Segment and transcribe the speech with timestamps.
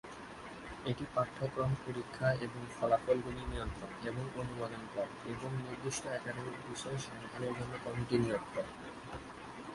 [0.85, 7.73] এটি পাঠ্যক্রম, পরীক্ষা এবং ফলাফলগুলি নিয়ন্ত্রণ এবং অনুমোদন করে এবং নির্দিষ্ট একাডেমিক বিষয়ে সন্ধানের জন্য
[7.85, 8.71] কমিটি নিয়োগ করে।